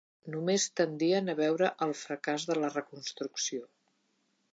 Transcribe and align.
Només 0.35 0.63
tendien 0.79 1.33
a 1.33 1.35
veure 1.39 1.69
el 1.87 1.93
fracàs 1.99 2.47
de 2.53 2.57
la 2.63 2.73
Reconstrucció. 2.73 3.69